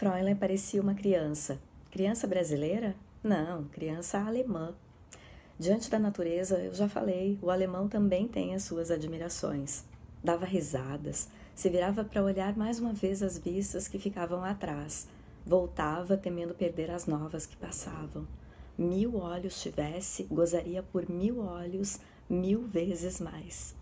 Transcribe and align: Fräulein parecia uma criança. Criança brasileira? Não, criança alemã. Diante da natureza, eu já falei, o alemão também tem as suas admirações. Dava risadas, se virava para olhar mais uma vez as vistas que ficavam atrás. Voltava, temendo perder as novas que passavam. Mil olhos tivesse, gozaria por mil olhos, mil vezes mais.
Fräulein 0.00 0.34
parecia 0.34 0.80
uma 0.80 0.94
criança. 0.94 1.60
Criança 1.90 2.26
brasileira? 2.26 2.96
Não, 3.22 3.64
criança 3.64 4.18
alemã. 4.18 4.72
Diante 5.58 5.90
da 5.90 5.98
natureza, 5.98 6.56
eu 6.56 6.72
já 6.72 6.88
falei, 6.88 7.38
o 7.42 7.50
alemão 7.50 7.86
também 7.86 8.26
tem 8.26 8.54
as 8.54 8.62
suas 8.62 8.90
admirações. 8.90 9.84
Dava 10.24 10.46
risadas, 10.46 11.28
se 11.54 11.68
virava 11.68 12.02
para 12.02 12.24
olhar 12.24 12.56
mais 12.56 12.80
uma 12.80 12.94
vez 12.94 13.22
as 13.22 13.36
vistas 13.36 13.86
que 13.86 13.98
ficavam 13.98 14.42
atrás. 14.42 15.06
Voltava, 15.44 16.16
temendo 16.16 16.54
perder 16.54 16.90
as 16.90 17.04
novas 17.04 17.44
que 17.44 17.58
passavam. 17.58 18.26
Mil 18.78 19.16
olhos 19.16 19.60
tivesse, 19.60 20.22
gozaria 20.22 20.82
por 20.82 21.10
mil 21.10 21.40
olhos, 21.40 22.00
mil 22.26 22.62
vezes 22.62 23.20
mais. 23.20 23.74